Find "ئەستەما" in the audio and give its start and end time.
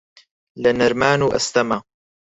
1.33-1.77